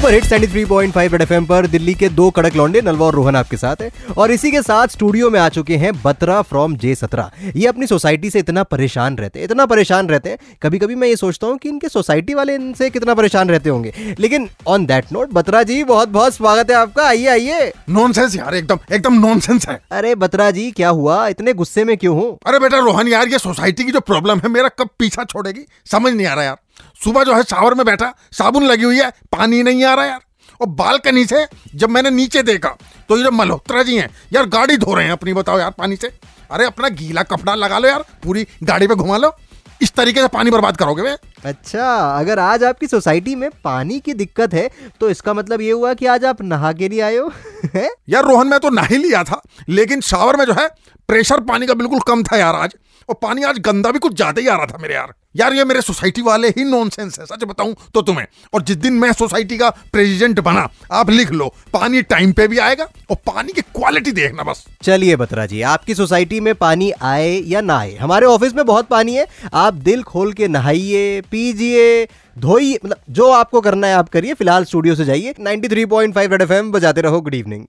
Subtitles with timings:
[0.00, 3.56] Super hits 93.5 red FM पर दिल्ली के दो कड़क लौंडे नलवा और रोहन आपके
[3.56, 7.30] साथ है। और इसी के साथ स्टूडियो में आ चुके हैं बत्रा फ्रॉम जे सत्रह।
[7.56, 11.08] ये अपनी सोसाइटी से इतना परेशान रहते हैं इतना परेशान रहते हैं। कभी कभी मैं
[11.08, 15.12] ये सोचता हूँ कि इनके सोसाइटी वाले इनसे कितना परेशान रहते होंगे। लेकिन on that
[15.12, 19.68] note Batra ji बहुत बहुत स्वागत है आपका। आइए आइए। नॉनसेंस यार एकदम एकदम नॉनसेंस
[19.68, 21.26] है। अरे बत्रा जी क्या हुआ?
[21.28, 22.38] इतने गुस्से में क्यों हूँ?
[22.46, 25.66] अरे बेटा रोहन यार ये सोसाइटी की जो प्रॉब्लम है मेरा कब पीछा छोड़ेगी?
[25.86, 26.56] समझ नहीं आ रहा यार।
[27.04, 30.20] सुबह जो है शावर में बैठा साबुन लगी हुई है पानी नहीं आ रहा यार।
[30.60, 32.76] और बालकनी से जब मैंने नीचे देखा
[33.08, 35.96] तो ये जो मल्होत्रा जी हैं यार गाड़ी धो रहे हैं अपनी बताओ यार पानी
[35.96, 36.10] से।
[36.50, 39.32] अरे अपना गीला कपड़ा लगा लो यार पूरी गाड़ी पे घुमा लो।
[39.80, 41.86] इस तरीके से पानी बर्बाद करोगे वे। अच्छा
[42.18, 44.68] अगर आज आपकी सोसाइटी में पानी की दिक्कत है
[45.00, 47.30] तो इसका मतलब ये हुआ कि आज आप नहा के नहीं आए हो?
[48.10, 50.68] यार रोहन मैं तो नहा ही लिया था लेकिन शावर में जो है
[51.08, 52.74] प्रेशर पानी का बिल्कुल कम था यार आज।
[53.08, 55.64] और पानी आज गंदा भी कुछ ज़्यादा ही आ रहा था मेरे यार। यार ये
[55.64, 59.58] मेरे सोसाइटी वाले ही नॉनसेंस है, सच बताऊँ तो तुम्हें। और जिस दिन मैं सोसाइटी
[59.58, 64.12] का प्रेसिडेंट बना, आप लिख लो, पानी टाइम पे भी आएगा और पानी की क्वालिटी
[64.12, 67.94] देखना बस। चलिए बत्रा जी, आपकी सोसाइटी में पानी आए या ना आए?
[67.96, 72.04] हमारे ऑफ़िस में बहुत पानी है, आप दिल खोल के नहाइए, पीजिए,
[72.36, 76.70] धोइए मतलब जो आपको करना है आप करिए, फ़िलहाल स्टूडियो से जाइए 93.5 रेड एफएम
[76.72, 77.64] बजाते रहो गुड इवनिंग